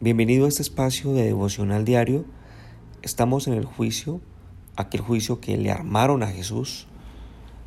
Bienvenido 0.00 0.44
a 0.44 0.48
este 0.48 0.60
espacio 0.60 1.12
de 1.12 1.22
devocional 1.22 1.84
diario. 1.84 2.24
Estamos 3.02 3.46
en 3.46 3.54
el 3.54 3.64
juicio, 3.64 4.20
aquel 4.74 5.00
juicio 5.00 5.40
que 5.40 5.56
le 5.56 5.70
armaron 5.70 6.24
a 6.24 6.26
Jesús. 6.26 6.88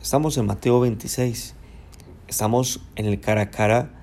Estamos 0.02 0.38
en 0.38 0.46
Mateo 0.46 0.82
26. 0.82 1.56
Estamos 2.28 2.82
en 2.98 3.06
el 3.06 3.22
cara 3.22 3.44
a 3.44 3.50
cara 3.50 3.94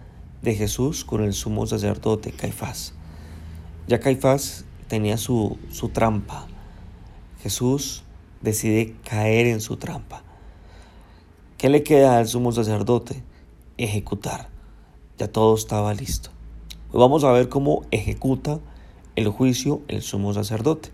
de 0.41 0.55
Jesús 0.55 1.05
con 1.05 1.23
el 1.23 1.35
sumo 1.35 1.67
sacerdote 1.67 2.33
Caifás. 2.33 2.95
Ya 3.89 4.01
Caifás 4.01 4.65
tenía 4.89 5.19
su, 5.19 5.59
su 5.71 5.91
trampa. 5.91 6.47
Jesús 7.43 8.05
decide 8.41 8.97
caer 9.05 9.47
en 9.47 9.61
su 9.61 9.77
trampa. 9.77 10.25
¿Qué 11.59 11.69
le 11.69 11.83
queda 11.83 12.17
al 12.17 12.27
sumo 12.27 12.53
sacerdote? 12.53 13.23
Ejecutar. 13.77 14.49
Ya 15.19 15.29
todo 15.29 15.55
estaba 15.55 15.93
listo. 15.93 16.34
Vamos 16.97 17.25
a 17.25 17.33
ver 17.33 17.49
cómo 17.49 17.83
ejecuta 17.91 18.61
el 19.17 19.29
juicio 19.29 19.83
el 19.89 20.03
sumo 20.03 20.33
sacerdote. 20.33 20.91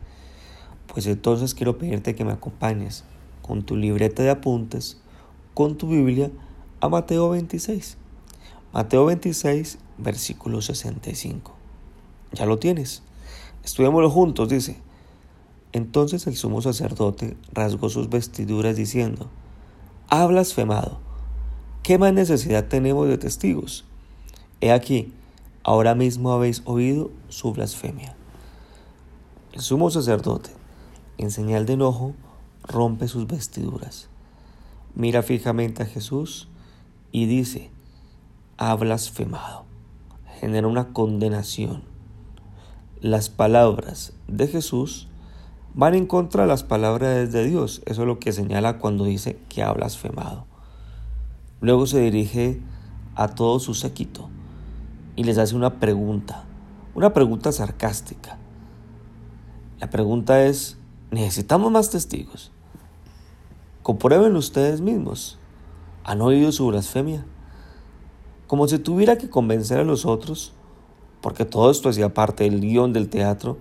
Pues 0.86 1.06
entonces 1.06 1.54
quiero 1.54 1.76
pedirte 1.76 2.14
que 2.14 2.24
me 2.24 2.32
acompañes 2.32 3.04
con 3.42 3.64
tu 3.64 3.76
libreta 3.76 4.22
de 4.22 4.30
apuntes, 4.30 4.98
con 5.52 5.76
tu 5.76 5.88
Biblia, 5.88 6.30
a 6.80 6.88
Mateo 6.88 7.28
26. 7.28 7.98
Mateo 8.72 9.04
26, 9.04 9.78
versículo 9.98 10.62
65. 10.62 11.52
Ya 12.32 12.46
lo 12.46 12.58
tienes. 12.58 13.02
Estudiémoslo 13.62 14.08
juntos, 14.08 14.48
dice. 14.48 14.78
Entonces 15.72 16.26
el 16.26 16.34
sumo 16.34 16.62
sacerdote 16.62 17.36
rasgó 17.52 17.90
sus 17.90 18.08
vestiduras 18.08 18.74
diciendo, 18.74 19.28
ha 20.08 20.24
blasfemado. 20.24 20.98
¿Qué 21.82 21.98
más 21.98 22.14
necesidad 22.14 22.68
tenemos 22.68 23.06
de 23.06 23.18
testigos? 23.18 23.84
He 24.62 24.72
aquí, 24.72 25.12
ahora 25.70 25.94
mismo 25.94 26.32
habéis 26.32 26.62
oído 26.64 27.12
su 27.28 27.52
blasfemia. 27.52 28.16
El 29.52 29.60
sumo 29.60 29.88
sacerdote, 29.88 30.50
en 31.16 31.30
señal 31.30 31.64
de 31.64 31.74
enojo, 31.74 32.12
rompe 32.64 33.06
sus 33.06 33.28
vestiduras, 33.28 34.08
mira 34.96 35.22
fijamente 35.22 35.84
a 35.84 35.86
Jesús 35.86 36.48
y 37.12 37.26
dice, 37.26 37.70
ha 38.56 38.74
blasfemado. 38.74 39.64
Genera 40.40 40.66
una 40.66 40.92
condenación. 40.92 41.84
Las 43.00 43.28
palabras 43.28 44.12
de 44.26 44.48
Jesús 44.48 45.06
van 45.72 45.94
en 45.94 46.06
contra 46.06 46.42
de 46.42 46.48
las 46.48 46.64
palabras 46.64 47.30
de 47.30 47.44
Dios. 47.44 47.80
Eso 47.86 48.02
es 48.02 48.08
lo 48.08 48.18
que 48.18 48.32
señala 48.32 48.78
cuando 48.78 49.04
dice 49.04 49.38
que 49.48 49.62
ha 49.62 49.72
blasfemado. 49.72 50.46
Luego 51.60 51.86
se 51.86 52.00
dirige 52.00 52.60
a 53.14 53.28
todo 53.28 53.60
su 53.60 53.74
séquito 53.74 54.30
y 55.20 55.22
les 55.22 55.36
hace 55.36 55.54
una 55.54 55.78
pregunta, 55.80 56.44
una 56.94 57.12
pregunta 57.12 57.52
sarcástica. 57.52 58.38
La 59.78 59.90
pregunta 59.90 60.46
es, 60.46 60.78
¿necesitamos 61.10 61.70
más 61.70 61.90
testigos? 61.90 62.52
Comprueben 63.82 64.34
ustedes 64.34 64.80
mismos. 64.80 65.38
¿Han 66.04 66.22
oído 66.22 66.52
su 66.52 66.68
blasfemia? 66.68 67.26
Como 68.46 68.66
si 68.66 68.78
tuviera 68.78 69.18
que 69.18 69.28
convencer 69.28 69.78
a 69.78 69.84
los 69.84 70.06
otros, 70.06 70.54
porque 71.20 71.44
todo 71.44 71.70
esto 71.70 71.90
hacía 71.90 72.14
parte 72.14 72.44
del 72.44 72.62
guion 72.62 72.94
del 72.94 73.10
teatro, 73.10 73.58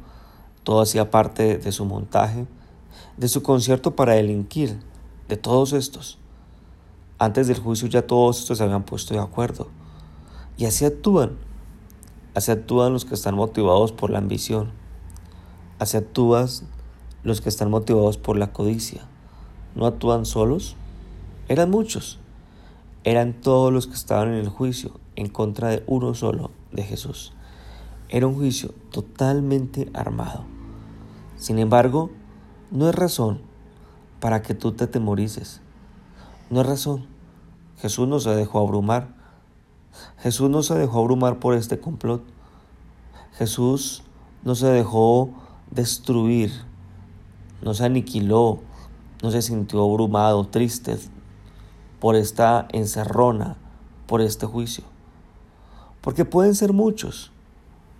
todo 0.63 0.79
hacía 0.79 1.11
parte 1.11 1.57
de 1.57 1.71
su 1.73 1.83
montaje, 1.83 2.47
de 3.17 3.27
su 3.27 3.43
concierto 3.43 3.97
para 3.97 4.13
delinquir, 4.13 4.79
de 5.27 5.35
todos 5.35 5.73
estos. 5.73 6.19
Antes 7.17 7.47
del 7.47 7.59
juicio 7.59 7.89
ya 7.89 8.07
todos 8.07 8.39
estos 8.39 8.59
se 8.59 8.63
habían 8.63 8.83
puesto 8.83 9.13
de 9.13 9.19
acuerdo. 9.19 9.67
Y 10.55 10.63
así 10.63 10.85
actúan. 10.85 11.48
Así 12.35 12.51
actúan 12.51 12.93
los 12.93 13.05
que 13.05 13.15
están 13.15 13.35
motivados 13.35 13.91
por 13.91 14.09
la 14.09 14.19
ambición. 14.19 14.71
Así 15.79 15.97
actúan 15.97 16.47
los 17.23 17.41
que 17.41 17.49
están 17.49 17.69
motivados 17.69 18.17
por 18.17 18.37
la 18.37 18.53
codicia. 18.53 19.01
¿No 19.75 19.85
actúan 19.85 20.25
solos? 20.25 20.75
Eran 21.47 21.69
muchos. 21.69 22.19
Eran 23.03 23.33
todos 23.33 23.73
los 23.73 23.87
que 23.87 23.93
estaban 23.93 24.29
en 24.29 24.35
el 24.35 24.49
juicio 24.49 24.99
en 25.15 25.27
contra 25.27 25.69
de 25.69 25.83
uno 25.87 26.13
solo, 26.13 26.51
de 26.71 26.83
Jesús. 26.83 27.33
Era 28.09 28.27
un 28.27 28.35
juicio 28.35 28.73
totalmente 28.91 29.89
armado. 29.93 30.45
Sin 31.37 31.59
embargo, 31.59 32.09
no 32.71 32.89
es 32.89 32.95
razón 32.95 33.41
para 34.19 34.41
que 34.41 34.53
tú 34.53 34.73
te 34.73 34.87
temorices. 34.87 35.61
No 36.49 36.61
es 36.61 36.67
razón. 36.67 37.07
Jesús 37.77 38.07
no 38.07 38.19
se 38.19 38.31
dejó 38.31 38.59
abrumar. 38.59 39.15
Jesús 40.19 40.49
no 40.49 40.63
se 40.63 40.75
dejó 40.75 40.99
abrumar 40.99 41.39
por 41.39 41.53
este 41.53 41.79
complot. 41.79 42.23
Jesús 43.33 44.03
no 44.43 44.55
se 44.55 44.67
dejó 44.67 45.31
destruir. 45.71 46.51
No 47.61 47.73
se 47.73 47.85
aniquiló. 47.85 48.59
No 49.21 49.31
se 49.31 49.41
sintió 49.41 49.83
abrumado, 49.83 50.47
triste 50.47 50.97
por 51.99 52.15
esta 52.15 52.67
encerrona, 52.71 53.57
por 54.07 54.21
este 54.21 54.45
juicio. 54.45 54.85
Porque 56.01 56.23
pueden 56.23 56.55
ser 56.55 56.71
muchos 56.71 57.33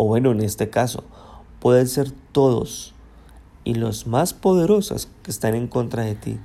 o 0.01 0.05
bueno, 0.05 0.31
en 0.31 0.39
este 0.39 0.69
caso, 0.69 1.03
pueden 1.59 1.85
ser 1.85 2.11
todos 2.31 2.93
y 3.65 3.73
los 3.73 4.07
más 4.07 4.33
poderosos 4.33 5.09
que 5.23 5.29
están 5.29 5.55
en 5.55 5.67
contra 5.67 6.03
de 6.03 6.15
ti. 6.15 6.39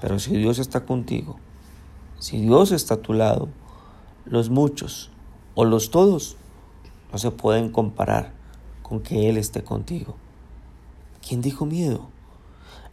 Pero 0.00 0.18
si 0.18 0.34
Dios 0.34 0.58
está 0.58 0.86
contigo, 0.86 1.36
si 2.18 2.40
Dios 2.40 2.72
está 2.72 2.94
a 2.94 3.02
tu 3.02 3.12
lado, 3.12 3.50
los 4.26 4.50
muchos 4.50 5.10
o 5.54 5.64
los 5.64 5.90
todos 5.90 6.36
no 7.12 7.18
se 7.18 7.30
pueden 7.30 7.70
comparar 7.70 8.32
con 8.82 9.00
que 9.00 9.28
Él 9.28 9.36
esté 9.36 9.62
contigo. 9.62 10.16
¿Quién 11.26 11.40
dijo 11.40 11.66
miedo? 11.66 12.08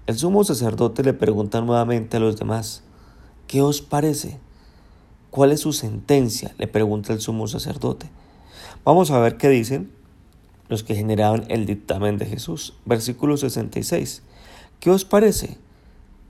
El 0.07 0.17
sumo 0.17 0.43
sacerdote 0.43 1.03
le 1.03 1.13
pregunta 1.13 1.61
nuevamente 1.61 2.17
a 2.17 2.19
los 2.19 2.37
demás, 2.37 2.83
¿qué 3.47 3.61
os 3.61 3.81
parece? 3.81 4.39
¿Cuál 5.29 5.51
es 5.51 5.61
su 5.61 5.73
sentencia? 5.73 6.53
le 6.57 6.67
pregunta 6.67 7.13
el 7.13 7.21
sumo 7.21 7.47
sacerdote. 7.47 8.09
Vamos 8.83 9.11
a 9.11 9.19
ver 9.19 9.37
qué 9.37 9.49
dicen 9.49 9.91
los 10.69 10.83
que 10.83 10.95
generaban 10.95 11.45
el 11.49 11.65
dictamen 11.65 12.17
de 12.17 12.25
Jesús. 12.25 12.73
Versículo 12.85 13.37
66. 13.37 14.23
¿Qué 14.79 14.89
os 14.89 15.05
parece? 15.05 15.57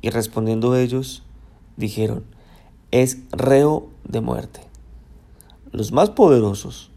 Y 0.01 0.09
respondiendo 0.09 0.75
ellos, 0.75 1.23
dijeron, 1.77 2.23
es 2.91 3.19
reo 3.31 3.89
de 4.03 4.21
muerte. 4.21 4.72
Los 5.73 5.91
más 5.91 6.11
poderosos, 6.11 6.91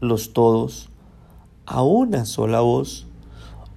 los 0.00 0.32
todos, 0.32 0.90
a 1.66 1.82
una 1.82 2.24
sola 2.24 2.60
voz, 2.60 3.08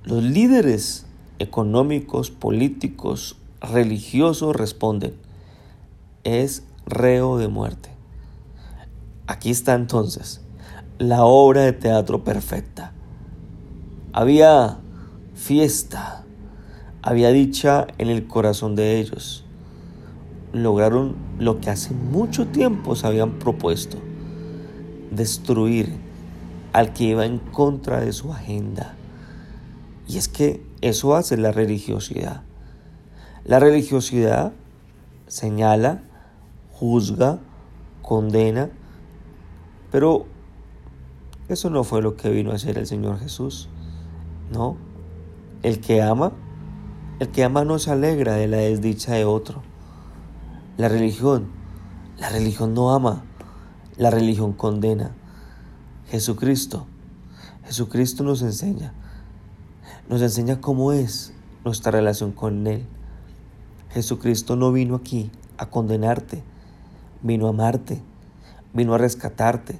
los 0.04 0.22
líderes 0.22 1.08
económicos, 1.40 2.30
políticos, 2.30 3.38
religiosos 3.60 4.56
responden, 4.56 5.16
es 6.24 6.64
reo 6.86 7.40
de 7.40 7.48
muerte. 7.48 7.90
Aquí 9.26 9.50
está 9.50 9.74
entonces 9.74 10.42
la 11.00 11.26
obra 11.26 11.62
de 11.62 11.74
teatro 11.74 12.24
perfecta. 12.24 12.94
Había 14.14 14.78
fiesta, 15.34 16.24
había 17.02 17.32
dicha 17.32 17.88
en 17.98 18.10
el 18.10 18.28
corazón 18.28 18.76
de 18.76 19.00
ellos. 19.00 19.44
Lograron 20.54 21.16
lo 21.40 21.60
que 21.60 21.72
hace 21.72 21.96
mucho 21.96 22.46
tiempo 22.46 22.96
se 22.96 23.08
habían 23.08 23.40
propuesto, 23.40 23.98
destruir 25.16 25.96
al 26.74 26.94
que 26.94 27.06
iba 27.06 27.26
en 27.26 27.40
contra 27.40 28.02
de 28.02 28.14
su 28.14 28.34
agenda. 28.34 28.96
Y 30.08 30.18
es 30.18 30.28
que 30.28 30.66
eso 30.82 31.16
hace 31.16 31.38
la 31.38 31.52
religiosidad. 31.52 32.44
La 33.44 33.60
religiosidad 33.60 34.54
señala, 35.28 36.04
juzga, 36.72 37.40
condena, 38.02 38.70
pero 39.92 40.26
eso 41.48 41.70
no 41.70 41.84
fue 41.84 42.02
lo 42.02 42.16
que 42.16 42.30
vino 42.30 42.52
a 42.52 42.56
hacer 42.56 42.78
el 42.78 42.88
Señor 42.88 43.20
Jesús. 43.20 43.70
No. 44.52 44.78
El 45.64 45.80
que 45.80 46.02
ama, 46.02 46.34
el 47.20 47.30
que 47.30 47.44
ama 47.44 47.64
no 47.64 47.80
se 47.80 47.92
alegra 47.92 48.34
de 48.34 48.48
la 48.48 48.58
desdicha 48.58 49.14
de 49.14 49.26
otro. 49.26 49.64
La 50.78 50.90
religión, 50.90 51.48
la 52.18 52.30
religión 52.30 52.74
no 52.74 52.92
ama, 52.94 53.24
la 53.98 54.10
religión 54.10 54.54
condena. 54.54 55.12
Jesucristo, 56.10 56.86
Jesucristo 57.66 58.24
nos 58.24 58.42
enseña, 58.42 58.94
nos 60.10 60.22
enseña 60.22 60.62
cómo 60.62 60.92
es 60.92 61.34
nuestra 61.64 61.92
relación 61.92 62.32
con 62.32 62.68
Él. 62.68 62.86
Jesucristo 63.92 64.56
no 64.56 64.72
vino 64.72 64.96
aquí 64.96 65.32
a 65.58 65.68
condenarte, 65.68 66.44
vino 67.22 67.48
a 67.48 67.50
amarte, 67.50 68.02
vino 68.74 68.94
a 68.94 68.98
rescatarte, 68.98 69.80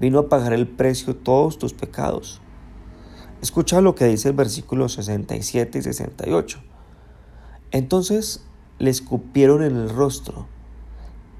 vino 0.00 0.18
a 0.18 0.28
pagar 0.28 0.52
el 0.52 0.66
precio 0.66 1.14
de 1.14 1.20
todos 1.20 1.58
tus 1.58 1.72
pecados. 1.72 2.40
Escucha 3.40 3.80
lo 3.80 3.94
que 3.94 4.06
dice 4.06 4.28
el 4.28 4.34
versículo 4.34 4.88
67 4.88 5.78
y 5.78 5.82
68. 5.82 6.60
Entonces 7.70 8.44
le 8.78 8.90
escupieron 8.90 9.62
en 9.62 9.76
el 9.76 9.88
rostro 9.88 10.46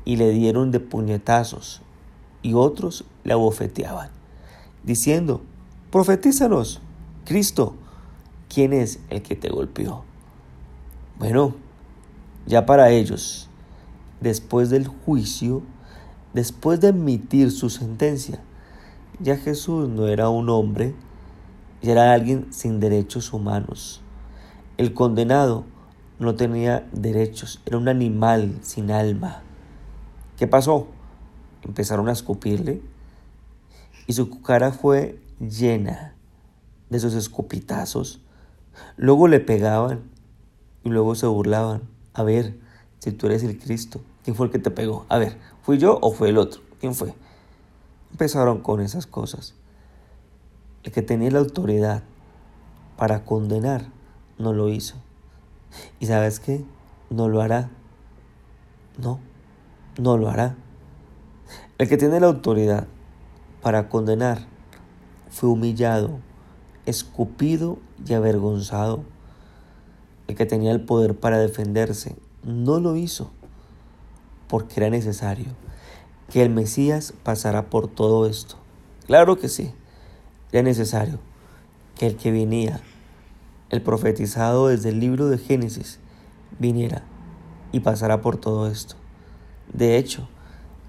y 0.05 0.17
le 0.17 0.31
dieron 0.31 0.71
de 0.71 0.81
puñetazos 0.81 1.83
y 2.43 2.55
otros 2.55 3.05
le 3.25 3.33
abofeteaban, 3.33 4.11
diciendo, 4.83 5.43
profetízanos, 5.91 6.81
Cristo, 7.25 7.75
¿quién 8.53 8.73
es 8.73 8.99
el 9.11 9.23
que 9.23 9.37
te 9.37 9.49
golpeó? 9.49 10.05
Bueno, 11.19 11.55
ya 12.47 12.67
para 12.67 12.91
ellos, 12.91 13.49
después 14.21 14.71
del 14.71 14.89
juicio, 14.89 15.63
después 16.35 16.81
de 16.81 16.89
emitir 16.89 17.53
su 17.53 17.71
sentencia, 17.71 18.41
ya 19.21 19.37
Jesús 19.37 19.89
no 19.89 20.09
era 20.09 20.29
un 20.29 20.49
hombre, 20.49 20.95
ya 21.81 21.93
era 21.93 22.13
alguien 22.13 22.53
sin 22.53 22.81
derechos 22.81 23.33
humanos. 23.33 24.01
El 24.79 24.95
condenado 24.95 25.65
no 26.19 26.35
tenía 26.35 26.89
derechos, 26.93 27.61
era 27.67 27.79
un 27.79 27.89
animal 27.89 28.59
sin 28.63 28.91
alma. 28.91 29.43
¿Qué 30.39 30.47
pasó? 30.47 30.89
Empezaron 31.63 32.09
a 32.09 32.13
escupirle 32.13 32.83
y 34.07 34.15
su 34.15 34.43
cara 34.43 34.73
fue 34.73 35.21
llena 35.41 36.15
de 36.91 36.99
esos 36.99 37.15
escupitazos. 37.15 38.21
Luego 38.97 39.29
le 39.29 39.41
pegaban 39.41 40.03
y 40.85 40.89
luego 40.89 41.15
se 41.15 41.27
burlaban. 41.27 41.83
A 42.15 42.23
ver, 42.23 42.59
si 42.99 43.13
tú 43.13 43.27
eres 43.27 43.43
el 43.43 43.59
Cristo, 43.59 44.01
¿quién 44.25 44.37
fue 44.37 44.47
el 44.47 44.53
que 44.53 44.59
te 44.59 44.71
pegó? 44.71 45.07
A 45.09 45.19
ver, 45.19 45.39
¿fui 45.63 45.79
yo 45.79 45.99
o 46.01 46.13
fue 46.13 46.31
el 46.31 46.39
otro? 46.39 46.63
¿Quién 46.81 46.95
fue? 46.95 47.15
Empezaron 48.11 48.61
con 48.61 48.81
esas 48.81 49.07
cosas. 49.07 49.55
El 50.83 50.93
que 50.93 51.03
tenía 51.03 51.31
la 51.31 51.39
autoridad 51.39 52.03
para 52.97 53.25
condenar 53.25 53.87
no 54.39 54.53
lo 54.53 54.69
hizo. 54.69 54.97
¿Y 56.01 56.07
sabes 56.07 56.41
qué? 56.41 56.65
No 57.11 57.29
lo 57.29 57.41
hará. 57.41 57.71
No, 58.99 59.21
no 59.99 60.17
lo 60.17 60.29
hará. 60.29 60.57
El 61.79 61.89
que 61.89 61.97
tiene 61.97 62.21
la 62.21 62.29
autoridad 62.29 62.87
para 63.61 63.89
condenar 63.89 64.47
fue 65.31 65.49
humillado, 65.49 66.19
escupido 66.87 67.79
y 68.07 68.15
avergonzado. 68.15 69.05
El 70.29 70.37
que 70.37 70.47
tenía 70.47 70.73
el 70.73 70.81
poder 70.81 71.19
para 71.19 71.39
defenderse 71.39 72.17
no 72.45 72.81
lo 72.81 72.97
hizo 72.97 73.31
porque 74.49 74.81
era 74.81 74.91
necesario 74.91 75.47
que 76.31 76.43
el 76.43 76.51
Mesías 76.51 77.15
pasara 77.23 77.71
por 77.71 77.89
todo 77.89 78.27
esto. 78.27 78.57
Claro 79.07 79.39
que 79.39 79.49
sí, 79.49 79.73
era 80.53 80.63
necesario 80.63 81.19
que 81.99 82.07
el 82.07 82.17
que 82.17 82.33
venía, 82.33 82.81
el 83.71 83.81
profetizado 83.81 84.69
desde 84.69 84.91
el 84.91 85.01
libro 85.01 85.29
de 85.29 85.39
Génesis, 85.39 85.99
viniera 86.59 87.03
y 87.73 87.81
pasara 87.81 88.21
por 88.21 88.37
todo 88.37 88.67
esto. 88.69 89.02
De 89.73 89.99
hecho, 89.99 90.29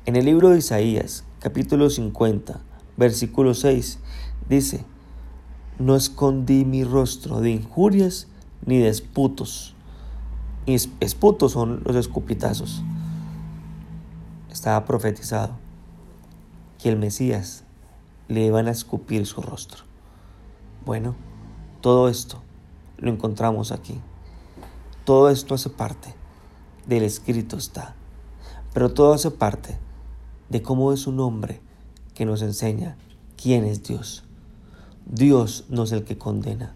en 0.05 0.15
el 0.15 0.25
libro 0.25 0.49
de 0.49 0.59
Isaías, 0.59 1.23
capítulo 1.39 1.89
50, 1.89 2.59
versículo 2.97 3.53
6, 3.53 3.99
dice, 4.49 4.85
no 5.79 5.95
escondí 5.95 6.65
mi 6.65 6.83
rostro 6.83 7.39
de 7.39 7.51
injurias 7.51 8.27
ni 8.65 8.79
de 8.79 8.89
esputos. 8.89 9.75
Y 10.65 10.75
esputos 10.99 11.53
son 11.53 11.81
los 11.85 11.95
escupitazos. 11.95 12.83
Estaba 14.51 14.85
profetizado 14.85 15.57
que 16.81 16.89
el 16.89 16.97
Mesías 16.97 17.63
le 18.27 18.45
iban 18.45 18.67
a 18.67 18.71
escupir 18.71 19.25
su 19.25 19.41
rostro. 19.41 19.83
Bueno, 20.85 21.15
todo 21.81 22.07
esto 22.09 22.41
lo 22.97 23.09
encontramos 23.09 23.71
aquí. 23.71 23.99
Todo 25.05 25.29
esto 25.29 25.55
hace 25.55 25.69
parte 25.69 26.13
del 26.87 27.03
escrito 27.03 27.57
está. 27.57 27.95
Pero 28.73 28.91
todo 28.91 29.13
hace 29.13 29.29
parte 29.29 29.77
de 30.49 30.61
cómo 30.61 30.93
es 30.93 31.05
un 31.07 31.19
hombre 31.19 31.61
que 32.15 32.25
nos 32.25 32.41
enseña 32.41 32.97
quién 33.41 33.65
es 33.65 33.83
Dios. 33.83 34.23
Dios 35.05 35.65
no 35.69 35.83
es 35.83 35.91
el 35.91 36.03
que 36.03 36.17
condena. 36.17 36.75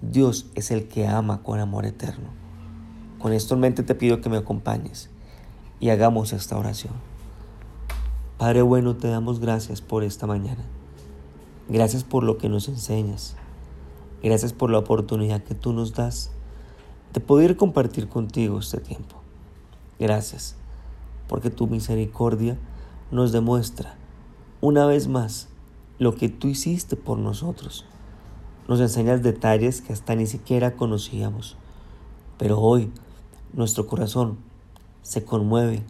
Dios 0.00 0.46
es 0.54 0.70
el 0.70 0.88
que 0.88 1.06
ama 1.06 1.42
con 1.42 1.60
amor 1.60 1.84
eterno. 1.84 2.28
Con 3.18 3.32
esto 3.32 3.54
en 3.54 3.60
mente 3.60 3.82
te 3.82 3.94
pido 3.94 4.20
que 4.20 4.28
me 4.28 4.36
acompañes 4.36 5.10
y 5.80 5.90
hagamos 5.90 6.32
esta 6.32 6.56
oración. 6.56 6.94
Padre 8.38 8.62
bueno, 8.62 8.96
te 8.96 9.08
damos 9.08 9.40
gracias 9.40 9.80
por 9.80 10.04
esta 10.04 10.26
mañana. 10.26 10.64
Gracias 11.68 12.04
por 12.04 12.22
lo 12.22 12.38
que 12.38 12.48
nos 12.48 12.68
enseñas. 12.68 13.36
Gracias 14.22 14.52
por 14.52 14.70
la 14.70 14.78
oportunidad 14.78 15.42
que 15.42 15.54
tú 15.54 15.72
nos 15.72 15.92
das 15.92 16.30
de 17.12 17.20
poder 17.20 17.56
compartir 17.56 18.08
contigo 18.08 18.60
este 18.60 18.78
tiempo. 18.78 19.16
Gracias 19.98 20.56
porque 21.28 21.50
tu 21.50 21.66
misericordia 21.66 22.58
nos 23.10 23.32
demuestra 23.32 23.96
una 24.60 24.86
vez 24.86 25.06
más 25.06 25.48
lo 25.98 26.14
que 26.14 26.28
tú 26.28 26.48
hiciste 26.48 26.96
por 26.96 27.18
nosotros. 27.18 27.84
Nos 28.66 28.80
enseñas 28.80 29.22
detalles 29.22 29.80
que 29.80 29.92
hasta 29.92 30.14
ni 30.14 30.26
siquiera 30.26 30.76
conocíamos. 30.76 31.56
Pero 32.38 32.58
hoy 32.60 32.92
nuestro 33.52 33.86
corazón 33.86 34.38
se 35.02 35.24
conmueve, 35.24 35.82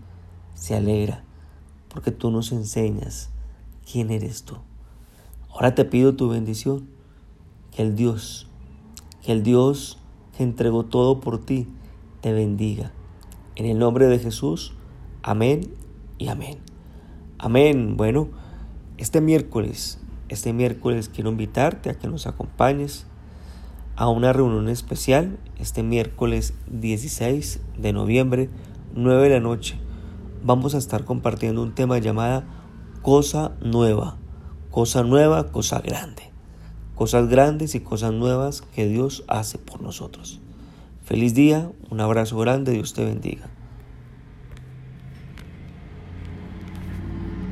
se 0.54 0.76
alegra, 0.76 1.24
porque 1.88 2.10
tú 2.10 2.30
nos 2.30 2.52
enseñas 2.52 3.30
quién 3.90 4.10
eres 4.10 4.44
tú. 4.44 4.56
Ahora 5.50 5.74
te 5.74 5.84
pido 5.84 6.14
tu 6.14 6.28
bendición, 6.28 6.88
que 7.74 7.82
el 7.82 7.96
Dios, 7.96 8.46
que 9.22 9.32
el 9.32 9.42
Dios 9.42 9.98
que 10.36 10.44
entregó 10.44 10.84
todo 10.84 11.20
por 11.20 11.44
ti, 11.44 11.68
te 12.20 12.32
bendiga. 12.32 12.92
En 13.56 13.66
el 13.66 13.78
nombre 13.78 14.06
de 14.06 14.18
Jesús, 14.18 14.74
amén 15.22 15.72
y 16.18 16.28
amén. 16.28 16.58
Amén. 17.38 17.96
Bueno, 17.96 18.28
este 18.96 19.20
miércoles, 19.20 20.00
este 20.28 20.52
miércoles 20.52 21.08
quiero 21.08 21.30
invitarte 21.30 21.90
a 21.90 21.94
que 21.94 22.08
nos 22.08 22.26
acompañes 22.26 23.06
a 23.96 24.08
una 24.08 24.32
reunión 24.32 24.68
especial 24.68 25.38
este 25.58 25.82
miércoles 25.82 26.54
16 26.70 27.60
de 27.78 27.92
noviembre, 27.92 28.48
9 28.94 29.24
de 29.24 29.30
la 29.30 29.40
noche. 29.40 29.78
Vamos 30.42 30.74
a 30.74 30.78
estar 30.78 31.04
compartiendo 31.04 31.62
un 31.62 31.74
tema 31.74 31.98
llamada 31.98 32.44
Cosa 33.02 33.52
Nueva. 33.60 34.16
Cosa 34.70 35.02
nueva, 35.02 35.50
cosa 35.50 35.80
grande. 35.80 36.24
Cosas 36.94 37.28
grandes 37.28 37.74
y 37.74 37.80
cosas 37.80 38.12
nuevas 38.12 38.62
que 38.62 38.86
Dios 38.86 39.24
hace 39.26 39.58
por 39.58 39.82
nosotros. 39.82 40.40
Feliz 41.04 41.34
día, 41.34 41.70
un 41.90 42.00
abrazo 42.00 42.38
grande, 42.38 42.72
Dios 42.72 42.92
te 42.92 43.04
bendiga. 43.04 43.48